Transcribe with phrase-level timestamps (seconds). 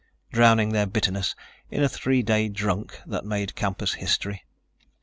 [0.31, 1.35] drowning their bitterness
[1.69, 4.43] in a three day drunk that made campus history.